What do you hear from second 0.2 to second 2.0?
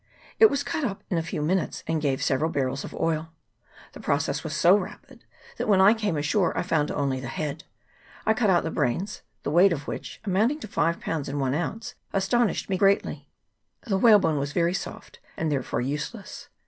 It was cut up in a few minutes,